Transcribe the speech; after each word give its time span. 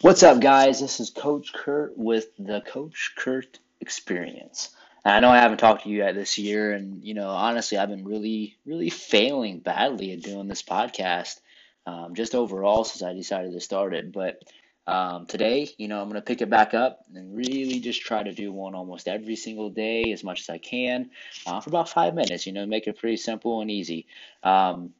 What's 0.00 0.22
up, 0.22 0.38
guys? 0.38 0.78
This 0.78 1.00
is 1.00 1.10
Coach 1.10 1.52
Kurt 1.52 1.98
with 1.98 2.28
the 2.38 2.60
Coach 2.60 3.14
Kurt 3.16 3.58
Experience. 3.80 4.70
And 5.04 5.12
I 5.12 5.18
know 5.18 5.28
I 5.28 5.40
haven't 5.40 5.58
talked 5.58 5.82
to 5.82 5.88
you 5.88 5.98
yet 5.98 6.14
this 6.14 6.38
year, 6.38 6.70
and 6.70 7.02
you 7.02 7.14
know, 7.14 7.30
honestly, 7.30 7.78
I've 7.78 7.88
been 7.88 8.04
really, 8.04 8.56
really 8.64 8.90
failing 8.90 9.58
badly 9.58 10.12
at 10.12 10.22
doing 10.22 10.46
this 10.46 10.62
podcast, 10.62 11.40
um, 11.84 12.14
just 12.14 12.36
overall 12.36 12.84
since 12.84 13.02
I 13.02 13.12
decided 13.12 13.54
to 13.54 13.60
start 13.60 13.92
it. 13.92 14.12
But 14.12 14.40
um, 14.86 15.26
today, 15.26 15.68
you 15.78 15.88
know, 15.88 16.00
I'm 16.00 16.06
gonna 16.06 16.20
pick 16.20 16.42
it 16.42 16.48
back 16.48 16.74
up 16.74 17.00
and 17.12 17.36
really 17.36 17.80
just 17.80 18.00
try 18.00 18.22
to 18.22 18.32
do 18.32 18.52
one 18.52 18.76
almost 18.76 19.08
every 19.08 19.34
single 19.34 19.70
day 19.70 20.12
as 20.12 20.22
much 20.22 20.42
as 20.42 20.48
I 20.48 20.58
can 20.58 21.10
uh, 21.44 21.58
for 21.58 21.70
about 21.70 21.88
five 21.88 22.14
minutes. 22.14 22.46
You 22.46 22.52
know, 22.52 22.66
make 22.66 22.86
it 22.86 22.98
pretty 22.98 23.16
simple 23.16 23.62
and 23.62 23.70
easy. 23.70 24.06
Um, 24.44 24.90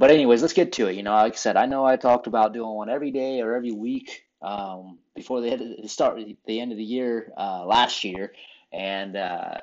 but 0.00 0.10
anyways, 0.10 0.42
let's 0.42 0.52
get 0.52 0.72
to 0.72 0.88
it. 0.88 0.96
You 0.96 1.04
know, 1.04 1.12
like 1.12 1.34
I 1.34 1.36
said, 1.36 1.56
I 1.56 1.66
know 1.66 1.86
I 1.86 1.94
talked 1.94 2.26
about 2.26 2.52
doing 2.52 2.74
one 2.74 2.90
every 2.90 3.12
day 3.12 3.40
or 3.40 3.54
every 3.54 3.70
week 3.70 4.24
um, 4.42 4.98
before 5.14 5.40
they 5.40 5.50
had 5.50 5.58
to 5.58 5.88
start 5.88 6.20
the 6.46 6.60
end 6.60 6.72
of 6.72 6.78
the 6.78 6.84
year 6.84 7.32
uh, 7.36 7.64
last 7.66 8.04
year, 8.04 8.32
and 8.72 9.16
uh, 9.16 9.58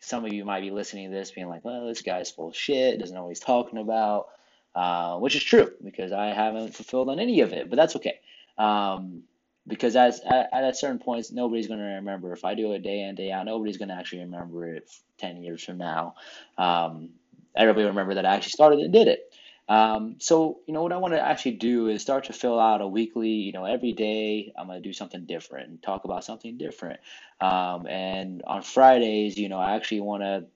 some 0.00 0.24
of 0.24 0.32
you 0.32 0.44
might 0.44 0.60
be 0.60 0.70
listening 0.70 1.10
to 1.10 1.16
this 1.16 1.30
being 1.30 1.48
like, 1.48 1.64
"Well, 1.64 1.86
this 1.86 2.02
guy's 2.02 2.30
full 2.30 2.48
of 2.48 2.56
shit. 2.56 2.98
Doesn't 2.98 3.14
know 3.14 3.22
what 3.22 3.30
he's 3.30 3.40
talking 3.40 3.78
about," 3.78 4.28
uh, 4.74 5.18
which 5.18 5.36
is 5.36 5.42
true 5.42 5.72
because 5.82 6.12
I 6.12 6.26
haven't 6.26 6.74
fulfilled 6.74 7.08
on 7.08 7.20
any 7.20 7.40
of 7.40 7.52
it, 7.52 7.68
but 7.68 7.76
that's 7.76 7.96
okay. 7.96 8.20
Um, 8.58 9.24
because 9.66 9.96
as 9.96 10.20
at, 10.20 10.50
at 10.52 10.64
a 10.64 10.74
certain 10.74 10.98
point, 10.98 11.26
nobody's 11.32 11.68
going 11.68 11.80
to 11.80 11.86
remember. 11.86 12.32
If 12.32 12.44
I 12.44 12.54
do 12.54 12.72
it 12.72 12.82
day 12.82 13.02
in 13.02 13.14
day 13.14 13.30
out, 13.30 13.46
nobody's 13.46 13.78
going 13.78 13.88
to 13.88 13.94
actually 13.94 14.20
remember 14.20 14.66
it 14.74 14.90
ten 15.18 15.42
years 15.42 15.62
from 15.64 15.78
now. 15.78 16.14
Um, 16.58 17.10
everybody 17.54 17.86
remember 17.86 18.14
that 18.14 18.26
I 18.26 18.34
actually 18.34 18.50
started 18.50 18.80
and 18.80 18.92
did 18.92 19.08
it. 19.08 19.32
Um, 19.68 20.16
so, 20.18 20.60
you 20.66 20.74
know, 20.74 20.82
what 20.82 20.92
I 20.92 20.98
want 20.98 21.14
to 21.14 21.20
actually 21.20 21.52
do 21.52 21.88
is 21.88 22.02
start 22.02 22.24
to 22.24 22.32
fill 22.32 22.60
out 22.60 22.80
a 22.80 22.86
weekly, 22.86 23.30
you 23.30 23.52
know, 23.52 23.64
every 23.64 23.92
day 23.92 24.52
I'm 24.56 24.66
going 24.66 24.82
to 24.82 24.86
do 24.86 24.92
something 24.92 25.24
different 25.24 25.68
and 25.68 25.82
talk 25.82 26.04
about 26.04 26.24
something 26.24 26.58
different. 26.58 27.00
Um, 27.40 27.86
and 27.86 28.42
on 28.46 28.62
Fridays, 28.62 29.38
you 29.38 29.48
know, 29.48 29.58
I 29.58 29.76
actually 29.76 30.00
want 30.00 30.22
to 30.22 30.46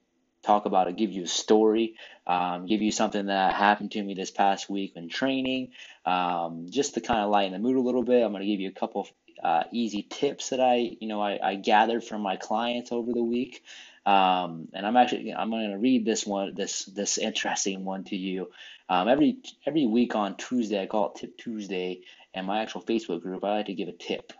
talk 0.43 0.65
about 0.65 0.87
it, 0.87 0.95
give 0.95 1.11
you 1.11 1.23
a 1.23 1.27
story, 1.27 1.95
um, 2.27 2.65
give 2.65 2.81
you 2.81 2.91
something 2.91 3.25
that 3.25 3.55
happened 3.55 3.91
to 3.91 4.03
me 4.03 4.13
this 4.13 4.31
past 4.31 4.69
week 4.69 4.93
in 4.95 5.09
training, 5.09 5.71
um, 6.05 6.67
just 6.69 6.93
to 6.93 7.01
kind 7.01 7.21
of 7.21 7.29
lighten 7.29 7.53
the 7.53 7.59
mood 7.59 7.77
a 7.77 7.81
little 7.81 8.03
bit. 8.03 8.23
I'm 8.23 8.31
going 8.31 8.43
to 8.43 8.47
give 8.47 8.59
you 8.59 8.69
a 8.69 8.79
couple 8.79 9.01
of 9.01 9.11
uh, 9.43 9.63
easy 9.71 10.03
tips 10.03 10.49
that 10.49 10.59
I, 10.59 10.97
you 10.99 11.07
know, 11.07 11.21
I, 11.21 11.39
I 11.41 11.55
gathered 11.55 12.03
from 12.03 12.21
my 12.21 12.35
clients 12.35 12.91
over 12.91 13.11
the 13.13 13.23
week. 13.23 13.63
Um, 14.05 14.69
and 14.73 14.87
I'm 14.87 14.97
actually 14.97 15.33
I'm 15.33 15.49
going 15.49 15.71
to 15.71 15.77
read 15.77 16.05
this 16.05 16.25
one 16.25 16.55
this 16.55 16.85
this 16.85 17.17
interesting 17.17 17.85
one 17.85 18.05
to 18.05 18.15
you. 18.15 18.49
Um, 18.87 19.07
every 19.07 19.37
every 19.67 19.85
week 19.85 20.15
on 20.15 20.35
Tuesday 20.35 20.81
I 20.81 20.87
call 20.87 21.11
it 21.11 21.19
Tip 21.19 21.37
Tuesday, 21.37 22.01
and 22.33 22.47
my 22.47 22.61
actual 22.61 22.81
Facebook 22.81 23.21
group 23.21 23.43
I 23.43 23.57
like 23.57 23.65
to 23.67 23.73
give 23.73 23.87
a 23.87 23.91
tip, 23.93 24.33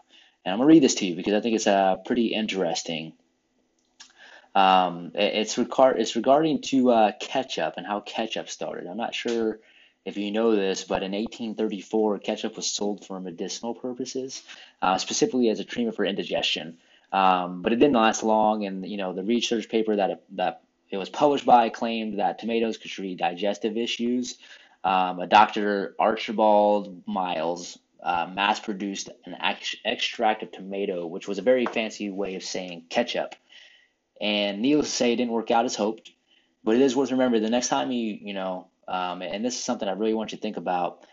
and 0.43 0.53
I'm 0.53 0.59
gonna 0.59 0.67
read 0.67 0.81
this 0.81 0.95
to 0.95 1.05
you 1.05 1.15
because 1.15 1.33
I 1.33 1.41
think 1.41 1.55
it's 1.55 1.67
uh, 1.67 1.97
pretty 1.97 2.27
interesting. 2.27 3.13
Um, 4.55 5.11
it, 5.13 5.35
it's 5.35 5.57
regard 5.57 5.99
it's 5.99 6.15
regarding 6.15 6.61
to 6.63 6.91
uh, 6.91 7.11
ketchup 7.19 7.75
and 7.77 7.85
how 7.85 7.99
ketchup 7.99 8.49
started. 8.49 8.87
I'm 8.87 8.97
not 8.97 9.13
sure 9.13 9.59
if 10.05 10.17
you 10.17 10.31
know 10.31 10.55
this, 10.55 10.83
but 10.83 11.03
in 11.03 11.11
1834 11.11 12.19
ketchup 12.19 12.55
was 12.55 12.67
sold 12.67 13.05
for 13.05 13.19
medicinal 13.19 13.73
purposes, 13.73 14.43
uh, 14.81 14.97
specifically 14.97 15.49
as 15.49 15.59
a 15.59 15.65
treatment 15.65 15.95
for 15.95 16.05
indigestion. 16.05 16.77
Um, 17.11 17.61
but 17.61 17.73
it 17.73 17.77
didn't 17.77 17.95
last 17.95 18.23
long, 18.23 18.65
and 18.65 18.85
you 18.85 18.97
know 18.97 19.13
the 19.13 19.23
research 19.23 19.69
paper 19.69 19.95
that 19.95 20.23
that 20.31 20.61
it 20.89 20.97
was 20.97 21.09
published 21.09 21.45
by 21.45 21.69
claimed 21.69 22.19
that 22.19 22.39
tomatoes 22.39 22.77
could 22.77 22.91
treat 22.91 23.17
digestive 23.17 23.77
issues. 23.77 24.37
Um, 24.83 25.19
a 25.19 25.27
Dr. 25.27 25.95
Archibald 25.99 27.03
Miles 27.05 27.77
uh, 28.01 28.29
mass 28.33 28.59
produced 28.59 29.09
an 29.25 29.35
ex- 29.41 29.75
extract 29.83 30.43
of 30.43 30.51
tomato, 30.51 31.05
which 31.05 31.27
was 31.27 31.37
a 31.37 31.43
very 31.43 31.65
fancy 31.65 32.09
way 32.09 32.35
of 32.35 32.43
saying 32.43 32.85
ketchup. 32.89 33.35
And 34.21 34.61
needless 34.61 34.89
to 34.89 34.95
say, 34.95 35.13
it 35.13 35.17
didn't 35.17 35.33
work 35.33 35.51
out 35.51 35.65
as 35.65 35.75
hoped. 35.75 36.11
But 36.63 36.75
it 36.75 36.81
is 36.81 36.95
worth 36.95 37.11
remembering 37.11 37.43
the 37.43 37.49
next 37.49 37.69
time 37.69 37.91
you, 37.91 38.17
you 38.21 38.33
know, 38.33 38.67
um, 38.89 39.21
and 39.21 39.45
this 39.45 39.55
is 39.55 39.63
something 39.63 39.87
I 39.87 39.93
really 39.93 40.13
want 40.13 40.31
you 40.31 40.37
to 40.37 40.41
think 40.41 40.57
about 40.57 41.05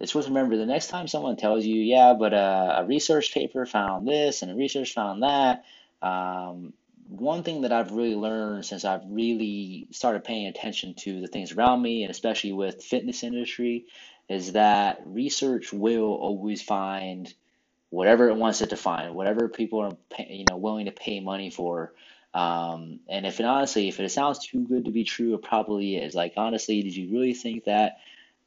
it's 0.00 0.14
worth 0.14 0.26
remember 0.26 0.56
the 0.56 0.66
next 0.66 0.88
time 0.88 1.06
someone 1.06 1.36
tells 1.36 1.64
you, 1.64 1.80
yeah, 1.80 2.14
but 2.18 2.32
uh, 2.32 2.76
a 2.78 2.86
research 2.86 3.34
paper 3.34 3.66
found 3.66 4.08
this 4.08 4.42
and 4.42 4.50
a 4.50 4.54
research 4.54 4.94
found 4.94 5.22
that. 5.22 5.64
Um, 6.00 6.72
one 7.06 7.42
thing 7.42 7.62
that 7.62 7.72
I've 7.72 7.92
really 7.92 8.14
learned 8.14 8.64
since 8.64 8.84
I've 8.84 9.02
really 9.06 9.88
started 9.90 10.24
paying 10.24 10.46
attention 10.46 10.94
to 11.00 11.20
the 11.20 11.26
things 11.26 11.52
around 11.52 11.82
me, 11.82 12.02
and 12.02 12.10
especially 12.10 12.52
with 12.52 12.82
fitness 12.82 13.22
industry, 13.22 13.86
is 14.28 14.52
that 14.52 15.02
research 15.04 15.72
will 15.72 16.14
always 16.14 16.62
find 16.62 17.32
whatever 17.90 18.28
it 18.28 18.36
wants 18.36 18.62
it 18.62 18.70
to 18.70 18.76
find, 18.76 19.14
whatever 19.14 19.48
people 19.48 19.80
are 19.80 19.92
you 20.28 20.46
know 20.48 20.56
willing 20.56 20.86
to 20.86 20.92
pay 20.92 21.20
money 21.20 21.50
for. 21.50 21.92
Um, 22.32 23.00
and 23.08 23.26
if 23.26 23.40
it 23.40 23.46
honestly, 23.46 23.88
if 23.88 23.98
it 23.98 24.08
sounds 24.10 24.46
too 24.46 24.66
good 24.66 24.84
to 24.84 24.90
be 24.90 25.04
true, 25.04 25.34
it 25.34 25.42
probably 25.42 25.96
is. 25.96 26.14
Like 26.14 26.34
honestly, 26.36 26.82
did 26.82 26.96
you 26.96 27.12
really 27.12 27.34
think 27.34 27.64
that? 27.64 27.98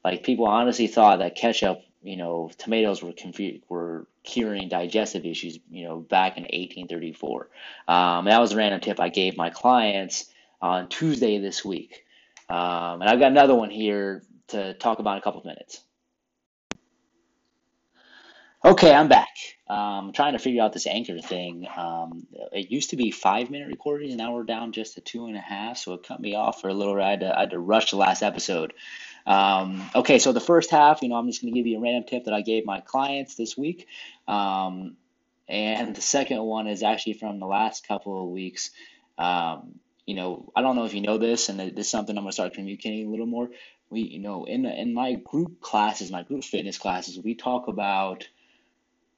Like 0.03 0.23
people 0.23 0.45
honestly 0.47 0.87
thought 0.87 1.19
that 1.19 1.35
ketchup, 1.35 1.81
you 2.01 2.17
know, 2.17 2.51
tomatoes 2.57 3.01
were 3.01 3.13
confu- 3.13 3.61
were 3.69 4.05
curing 4.23 4.67
digestive 4.67 5.25
issues, 5.25 5.59
you 5.71 5.85
know, 5.85 5.99
back 5.99 6.37
in 6.37 6.43
1834. 6.43 7.49
Um, 7.87 8.25
that 8.25 8.39
was 8.39 8.51
a 8.51 8.57
random 8.57 8.81
tip 8.81 8.99
I 8.99 9.09
gave 9.09 9.37
my 9.37 9.49
clients 9.49 10.25
on 10.61 10.89
Tuesday 10.89 11.39
this 11.39 11.63
week. 11.63 12.05
Um, 12.49 13.01
and 13.01 13.09
I've 13.09 13.19
got 13.19 13.31
another 13.31 13.55
one 13.55 13.69
here 13.69 14.23
to 14.49 14.73
talk 14.73 14.99
about 14.99 15.13
in 15.13 15.17
a 15.19 15.21
couple 15.21 15.39
of 15.39 15.45
minutes. 15.45 15.81
Okay, 18.65 18.93
I'm 18.93 19.09
back. 19.09 19.35
Um, 19.67 20.13
trying 20.13 20.33
to 20.33 20.39
figure 20.39 20.63
out 20.63 20.71
this 20.71 20.87
anchor 20.87 21.19
thing. 21.19 21.67
Um, 21.75 22.25
it 22.53 22.71
used 22.71 22.91
to 22.91 22.95
be 22.95 23.11
five 23.11 23.49
minute 23.49 23.67
recordings, 23.67 24.11
and 24.11 24.19
now 24.19 24.33
we're 24.33 24.45
down 24.45 24.71
just 24.71 24.93
to 24.93 25.01
two 25.01 25.25
and 25.25 25.35
a 25.35 25.41
half, 25.41 25.77
so 25.77 25.95
it 25.95 26.03
cut 26.07 26.21
me 26.21 26.35
off 26.35 26.61
for 26.61 26.69
a 26.69 26.73
little. 26.73 27.01
I 27.01 27.09
had 27.09 27.19
to, 27.19 27.37
I 27.37 27.41
had 27.41 27.49
to 27.49 27.59
rush 27.59 27.91
the 27.91 27.97
last 27.97 28.21
episode. 28.23 28.73
Um, 29.27 29.83
okay, 29.93 30.17
so 30.17 30.31
the 30.31 30.39
first 30.39 30.71
half, 30.71 31.01
you 31.01 31.09
know, 31.09 31.15
I'm 31.15 31.27
just 31.27 31.41
going 31.41 31.53
to 31.53 31.59
give 31.59 31.67
you 31.67 31.77
a 31.77 31.81
random 31.81 32.05
tip 32.05 32.23
that 32.23 32.33
I 32.33 32.39
gave 32.39 32.65
my 32.65 32.79
clients 32.79 33.35
this 33.35 33.57
week. 33.57 33.85
Um, 34.29 34.95
and 35.49 35.93
the 35.93 36.01
second 36.01 36.41
one 36.41 36.67
is 36.67 36.83
actually 36.83 37.13
from 37.13 37.41
the 37.41 37.45
last 37.45 37.85
couple 37.85 38.23
of 38.23 38.29
weeks. 38.29 38.71
Um, 39.17 39.79
you 40.05 40.15
know, 40.15 40.53
I 40.55 40.61
don't 40.61 40.77
know 40.77 40.85
if 40.85 40.93
you 40.93 41.01
know 41.01 41.17
this, 41.17 41.49
and 41.49 41.59
this 41.59 41.87
is 41.87 41.89
something 41.89 42.17
I'm 42.17 42.23
going 42.23 42.29
to 42.29 42.33
start 42.33 42.53
communicating 42.53 43.07
a 43.07 43.11
little 43.11 43.25
more. 43.25 43.49
We, 43.89 44.03
you 44.03 44.19
know, 44.19 44.45
in 44.45 44.65
in 44.65 44.93
my 44.93 45.15
group 45.15 45.59
classes, 45.59 46.11
my 46.11 46.23
group 46.23 46.45
fitness 46.45 46.77
classes, 46.77 47.19
we 47.21 47.35
talk 47.35 47.67
about. 47.67 48.25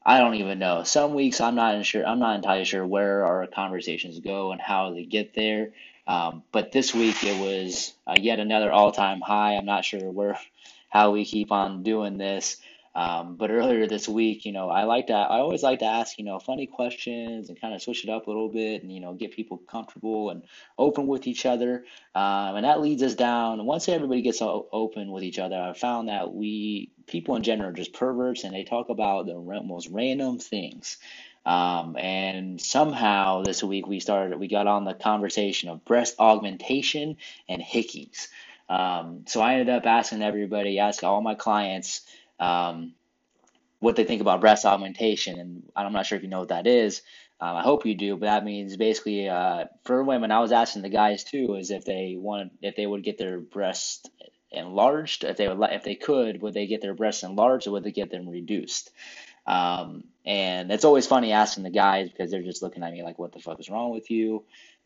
I 0.05 0.19
don't 0.19 0.35
even 0.35 0.59
know. 0.59 0.83
Some 0.83 1.15
weeks 1.15 1.41
I'm 1.41 1.55
not 1.55 1.85
sure. 1.85 2.05
I'm 2.07 2.19
not 2.19 2.37
entirely 2.37 2.65
sure 2.65 2.85
where 2.85 3.25
our 3.25 3.47
conversations 3.47 4.19
go 4.19 4.51
and 4.51 4.61
how 4.61 4.93
they 4.93 5.05
get 5.05 5.35
there. 5.35 5.71
Um, 6.07 6.43
but 6.51 6.73
this 6.73 6.93
week 6.93 7.23
it 7.23 7.39
was 7.41 7.93
uh, 8.07 8.15
yet 8.19 8.41
another 8.41 8.71
all-time 8.71 9.21
high. 9.21 9.55
I'm 9.55 9.65
not 9.65 9.85
sure 9.85 10.11
where 10.11 10.39
how 10.89 11.11
we 11.13 11.25
keep 11.25 11.51
on 11.53 11.83
doing 11.83 12.19
this. 12.19 12.57
Um, 12.95 13.35
but 13.35 13.51
earlier 13.51 13.87
this 13.87 14.07
week, 14.07 14.45
you 14.45 14.53
know, 14.53 14.69
I 14.69 14.83
like 14.83 15.07
to, 15.07 15.13
I 15.13 15.39
always 15.39 15.63
like 15.63 15.79
to 15.79 15.85
ask, 15.85 16.17
you 16.17 16.23
know, 16.23 16.39
funny 16.39 16.65
questions 16.65 17.49
and 17.49 17.59
kind 17.59 17.73
of 17.75 17.81
switch 17.81 18.05
it 18.05 18.09
up 18.09 18.25
a 18.25 18.29
little 18.29 18.47
bit 18.47 18.83
and, 18.83 18.91
you 18.91 19.01
know, 19.01 19.13
get 19.13 19.33
people 19.33 19.57
comfortable 19.57 20.29
and 20.29 20.43
open 20.77 21.05
with 21.05 21.27
each 21.27 21.45
other. 21.45 21.83
Um, 22.15 22.55
and 22.55 22.65
that 22.65 22.81
leads 22.81 23.03
us 23.03 23.15
down. 23.15 23.65
Once 23.65 23.89
everybody 23.89 24.21
gets 24.21 24.41
open 24.41 25.11
with 25.11 25.23
each 25.23 25.39
other, 25.39 25.57
I 25.57 25.73
found 25.73 26.07
that 26.07 26.33
we, 26.33 26.91
people 27.05 27.35
in 27.35 27.43
general, 27.43 27.69
are 27.71 27.73
just 27.73 27.93
perverts 27.93 28.45
and 28.45 28.53
they 28.53 28.63
talk 28.63 28.87
about 28.89 29.25
the 29.25 29.35
most 29.35 29.89
random 29.89 30.39
things. 30.39 30.97
Um, 31.45 31.95
and 31.97 32.59
somehow 32.59 33.43
this 33.43 33.61
week 33.61 33.87
we 33.87 33.99
started, 33.99 34.39
we 34.39 34.47
got 34.47 34.67
on 34.67 34.85
the 34.85 34.93
conversation 34.93 35.69
of 35.69 35.85
breast 35.85 36.15
augmentation 36.17 37.17
and 37.49 37.61
hickeys. 37.61 38.29
Um, 38.67 39.25
so 39.27 39.41
I 39.41 39.55
ended 39.55 39.69
up 39.69 39.85
asking 39.85 40.23
everybody, 40.23 40.79
asking 40.79 41.07
all 41.09 41.21
my 41.21 41.35
clients, 41.35 42.01
um, 42.39 42.93
what 43.79 43.95
they 43.95 44.03
think 44.03 44.21
about 44.21 44.41
breast 44.41 44.65
augmentation. 44.65 45.39
And 45.39 45.63
I'm 45.75 45.93
not 45.93 46.05
sure 46.05 46.17
if 46.17 46.23
you 46.23 46.29
know 46.29 46.39
what 46.39 46.49
that 46.49 46.67
is. 46.67 47.01
Um, 47.39 47.57
I 47.57 47.63
hope 47.63 47.85
you 47.85 47.95
do, 47.95 48.15
but 48.15 48.27
that 48.27 48.45
means 48.45 48.77
basically 48.77 49.27
uh, 49.27 49.65
for 49.83 50.03
women. 50.03 50.31
I 50.31 50.39
was 50.39 50.53
asking 50.53 50.83
the 50.83 50.89
guys 50.89 51.23
too, 51.23 51.55
is 51.55 51.69
if 51.69 51.83
they 51.83 52.15
wanted, 52.17 52.51
if 52.61 52.75
they 52.75 52.87
would 52.87 53.03
get 53.03 53.17
their 53.17 53.39
breast 53.39 54.09
enlarged, 54.51 55.25
if 55.25 55.35
they 55.35 55.47
would, 55.47 55.69
if 55.71 55.83
they 55.83 55.95
could, 55.95 56.41
would 56.41 56.53
they 56.53 56.67
get 56.67 56.81
their 56.81 56.93
breasts 56.93 57.23
enlarged 57.23 57.67
or 57.67 57.71
would 57.71 57.83
they 57.83 57.91
get 57.91 58.09
them 58.09 58.29
reduced? 58.29 58.91
Um, 59.45 60.05
and 60.25 60.71
it's 60.71 60.85
always 60.85 61.07
funny 61.07 61.33
asking 61.33 61.63
the 61.63 61.69
guys 61.69 62.09
because 62.09 62.31
they're 62.31 62.41
just 62.41 62.63
looking 62.63 62.83
at 62.83 62.93
me 62.93 63.03
like, 63.03 63.19
what 63.19 63.33
the 63.33 63.39
fuck 63.39 63.59
is 63.59 63.69
wrong 63.69 63.91
with 63.91 64.09
you? 64.09 64.45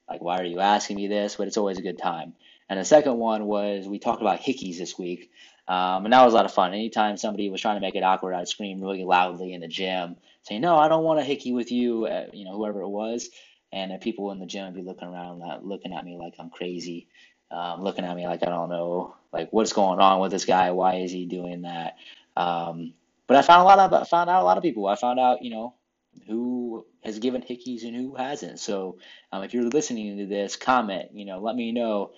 Like, 0.09 0.21
why 0.21 0.39
are 0.39 0.45
you 0.45 0.59
asking 0.59 0.97
me 0.97 1.07
this? 1.07 1.35
But 1.35 1.47
it's 1.47 1.57
always 1.57 1.77
a 1.77 1.83
good 1.83 1.99
time. 1.99 2.33
And 2.69 2.79
the 2.79 2.85
second 2.85 3.17
one 3.17 3.45
was 3.45 3.87
we 3.87 3.99
talked 3.99 4.21
about 4.21 4.41
hickeys 4.41 4.77
this 4.77 4.97
week. 4.97 5.31
Um, 5.67 6.05
and 6.05 6.13
that 6.13 6.23
was 6.23 6.33
a 6.33 6.35
lot 6.35 6.45
of 6.45 6.53
fun. 6.53 6.73
Anytime 6.73 7.17
somebody 7.17 7.49
was 7.49 7.61
trying 7.61 7.75
to 7.75 7.81
make 7.81 7.95
it 7.95 8.03
awkward, 8.03 8.33
I'd 8.33 8.47
scream 8.47 8.81
really 8.81 9.03
loudly 9.03 9.53
in 9.53 9.61
the 9.61 9.67
gym, 9.67 10.17
saying, 10.43 10.61
"No, 10.61 10.77
I 10.77 10.87
don't 10.87 11.03
want 11.03 11.19
a 11.19 11.23
hickey 11.23 11.51
with 11.51 11.71
you," 11.71 12.07
uh, 12.07 12.25
you 12.33 12.45
know, 12.45 12.57
whoever 12.57 12.81
it 12.81 12.89
was. 12.89 13.29
And 13.71 13.99
people 14.01 14.31
in 14.31 14.39
the 14.39 14.47
gym 14.47 14.65
would 14.65 14.73
be 14.73 14.81
looking 14.81 15.07
around, 15.07 15.43
uh, 15.43 15.59
looking 15.61 15.93
at 15.93 16.03
me 16.03 16.17
like 16.17 16.33
I'm 16.39 16.49
crazy, 16.49 17.07
um, 17.51 17.83
looking 17.83 18.03
at 18.03 18.15
me 18.15 18.25
like 18.25 18.41
I 18.41 18.47
don't 18.47 18.69
know, 18.69 19.15
like 19.31 19.49
what's 19.51 19.73
going 19.73 19.99
on 19.99 20.19
with 20.21 20.31
this 20.31 20.45
guy? 20.45 20.71
Why 20.71 20.95
is 20.95 21.11
he 21.11 21.27
doing 21.27 21.61
that? 21.61 21.97
Um, 22.35 22.93
but 23.27 23.37
I 23.37 23.43
found 23.43 23.61
a 23.61 23.65
lot 23.65 23.79
of 23.79 23.93
I 23.93 24.05
found 24.05 24.29
out 24.31 24.41
a 24.41 24.45
lot 24.45 24.57
of 24.57 24.63
people. 24.63 24.87
I 24.87 24.95
found 24.95 25.19
out 25.19 25.43
you 25.43 25.51
know 25.51 25.75
who 26.27 26.85
has 27.03 27.19
given 27.19 27.43
hickeys 27.43 27.83
and 27.83 27.95
who 27.95 28.15
hasn't. 28.15 28.59
So 28.59 28.97
um, 29.31 29.43
if 29.43 29.53
you're 29.53 29.63
listening 29.63 30.17
to 30.17 30.25
this, 30.25 30.55
comment. 30.55 31.09
You 31.13 31.25
know, 31.25 31.39
let 31.39 31.55
me 31.55 31.71
know. 31.71 32.11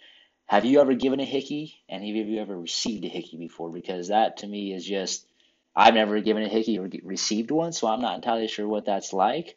Have 0.51 0.65
you 0.65 0.81
ever 0.81 0.93
given 0.93 1.21
a 1.21 1.25
hickey, 1.25 1.81
and 1.87 2.05
have 2.05 2.13
you 2.13 2.41
ever 2.41 2.59
received 2.59 3.05
a 3.05 3.07
hickey 3.07 3.37
before? 3.37 3.69
Because 3.69 4.09
that 4.09 4.35
to 4.39 4.47
me 4.47 4.73
is 4.73 4.85
just 4.85 5.25
I've 5.73 5.93
never 5.93 6.19
given 6.19 6.43
a 6.43 6.49
hickey 6.49 6.77
or 6.77 6.89
received 7.03 7.51
one, 7.51 7.71
so 7.71 7.87
I'm 7.87 8.01
not 8.01 8.15
entirely 8.15 8.49
sure 8.49 8.67
what 8.67 8.83
that's 8.83 9.13
like. 9.13 9.55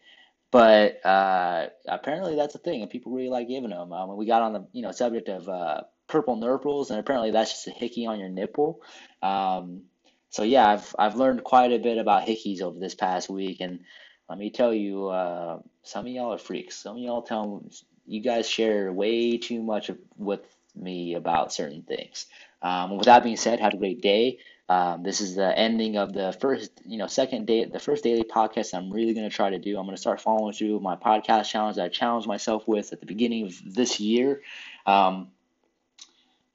But 0.52 1.05
uh, 1.05 1.67
apparently 1.88 2.37
that's 2.37 2.55
a 2.55 2.58
thing, 2.58 2.81
and 2.81 2.88
people 2.88 3.11
really 3.11 3.29
like 3.29 3.49
giving 3.49 3.70
them. 3.70 3.93
Um, 3.93 4.17
we 4.17 4.25
got 4.25 4.43
on 4.43 4.52
the 4.52 4.69
you 4.70 4.82
know 4.82 4.93
subject 4.93 5.29
of 5.29 5.49
uh, 5.49 5.81
purple 6.06 6.37
nurples, 6.37 6.93
and 6.93 7.00
apparently 7.00 7.32
that's 7.32 7.50
just 7.50 7.67
a 7.67 7.73
hickey 7.73 8.06
on 8.06 8.20
your 8.20 8.29
nipple. 8.29 8.81
Um, 9.20 9.87
so 10.31 10.44
yeah, 10.44 10.64
I've 10.64 10.94
I've 10.96 11.17
learned 11.17 11.43
quite 11.43 11.73
a 11.73 11.81
bit 11.81 11.99
about 11.99 12.25
hickeys 12.25 12.62
over 12.62 12.79
this 12.79 12.94
past 12.94 13.29
week, 13.29 13.56
and 13.61 13.81
let 14.29 14.38
me 14.38 14.50
tell 14.50 14.73
you, 14.73 15.08
uh, 15.08 15.58
some 15.82 16.06
of 16.06 16.12
y'all 16.12 16.35
are 16.35 16.38
freaks. 16.38 16.76
Some 16.76 16.99
of 16.99 17.02
y'all 17.02 17.23
tell 17.23 17.64
you 18.06 18.20
guys 18.20 18.49
share 18.49 18.93
way 18.93 19.38
too 19.38 19.61
much 19.61 19.88
of, 19.88 19.99
with 20.17 20.46
me 20.75 21.15
about 21.15 21.53
certain 21.53 21.82
things. 21.82 22.26
Um, 22.62 22.97
with 22.97 23.06
that 23.06 23.23
being 23.23 23.37
said, 23.37 23.61
have 23.61 23.75
a 23.75 23.79
great 23.79 24.00
day. 24.00 24.38
Um, 24.69 25.03
this 25.03 25.21
is 25.21 25.35
the 25.35 25.59
ending 25.59 25.99
of 25.99 26.15
the 26.15 26.35
first, 26.41 26.71
you 26.87 26.97
know, 26.97 27.06
second 27.06 27.47
day, 27.47 27.65
the 27.67 27.79
first 27.79 28.03
daily 28.03 28.25
podcast 28.25 28.73
I'm 28.73 28.91
really 28.91 29.12
going 29.12 29.29
to 29.29 29.35
try 29.35 29.50
to 29.50 29.59
do. 29.59 29.76
I'm 29.76 29.85
going 29.85 29.97
to 29.97 30.00
start 30.00 30.23
following 30.23 30.55
through 30.55 30.81
my 30.81 30.97
podcast 30.97 31.50
challenge 31.50 31.76
that 31.76 31.85
I 31.85 31.88
challenged 31.88 32.26
myself 32.26 32.67
with 32.67 32.93
at 32.93 33.00
the 33.00 33.06
beginning 33.06 33.47
of 33.47 33.75
this 33.75 34.00
year. 34.00 34.41
Um, 34.87 35.29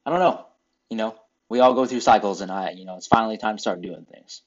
I 0.06 0.10
don't 0.10 0.19
know, 0.19 0.45
you 0.89 0.98
know, 0.98 1.15
we 1.50 1.60
all 1.60 1.75
go 1.75 1.86
through 1.86 2.01
cycles, 2.01 2.42
and 2.42 2.51
I, 2.51 2.72
you 2.72 2.86
know, 2.86 2.95
it's 2.95 3.07
finally 3.07 3.38
time 3.38 3.57
to 3.57 3.62
start 3.62 3.81
doing 3.81 4.06
things. 4.12 4.42